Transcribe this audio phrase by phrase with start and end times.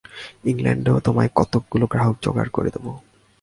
[0.45, 2.85] ইংলণ্ডেও তোমায় কতকগুলি গ্রাহক যোগাড় করে দেব।